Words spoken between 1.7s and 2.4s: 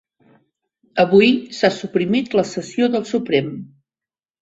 suprimit